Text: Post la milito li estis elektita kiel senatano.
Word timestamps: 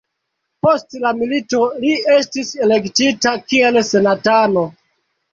Post 0.67 0.93
la 1.01 1.09
milito 1.17 1.59
li 1.83 1.91
estis 2.13 2.49
elektita 2.67 3.33
kiel 3.53 3.77
senatano. 3.91 4.65